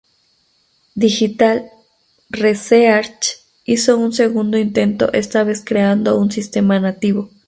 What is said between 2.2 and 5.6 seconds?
Research hizo un segundo intento esta